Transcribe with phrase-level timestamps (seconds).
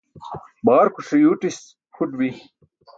[0.65, 1.59] Baġarkuṣe yuuṭis
[1.95, 2.29] kʰuṭ bi.